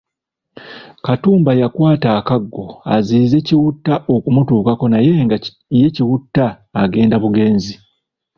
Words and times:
Katumba 1.05 1.51
yakwata 1.61 2.07
akaggo 2.19 2.65
aziyize 2.95 3.37
Kiwutta 3.47 3.93
okumutuukako 4.15 4.85
naye 4.93 5.13
nga 5.25 5.37
ye 5.79 5.87
Kiwutta 5.95 6.45
agenda 6.83 7.15
bugenzi. 7.23 7.73